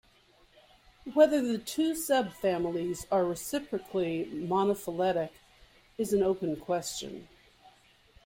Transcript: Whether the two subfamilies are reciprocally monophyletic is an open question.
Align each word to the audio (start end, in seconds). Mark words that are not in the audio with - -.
Whether 1.13 1.41
the 1.43 1.59
two 1.59 1.91
subfamilies 1.93 3.05
are 3.11 3.23
reciprocally 3.23 4.27
monophyletic 4.33 5.29
is 5.99 6.11
an 6.11 6.23
open 6.23 6.55
question. 6.55 7.27